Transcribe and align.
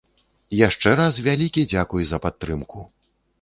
Яшчэ 0.67 0.93
раз 0.99 1.19
вялікі 1.27 1.67
дзякуй 1.73 2.03
за 2.13 2.21
падтрымку! 2.25 2.79